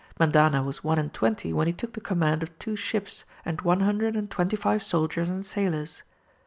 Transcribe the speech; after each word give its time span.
Mendana 0.19 0.63
was 0.65 0.83
one 0.83 0.97
and 0.97 1.13
twenty 1.13 1.53
when 1.53 1.67
he 1.67 1.73
took 1.73 1.93
the 1.93 2.01
command 2.01 2.41
of 2.41 2.57
two 2.57 2.75
ships 2.75 3.23
and 3.45 3.61
one 3.61 3.81
hundred 3.81 4.15
and 4.15 4.31
twenty 4.31 4.55
five 4.55 4.81
soldiers 4.81 5.29
and 5.29 5.45
sailors. 5.45 6.01